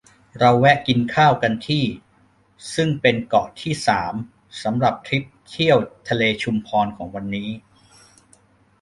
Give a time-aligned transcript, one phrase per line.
[0.37, 1.83] เราแวะกินข้าวกันที่
[2.73, 4.13] ซึ่งเป็นเกาะที่ สาม
[4.63, 5.77] สำหรับทริปเที่ยว
[6.09, 7.49] ทะเลชุมพรของวันนี้